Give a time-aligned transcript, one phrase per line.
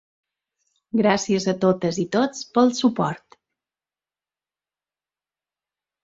[1.01, 3.37] Gràcies a totes i tots pel suport.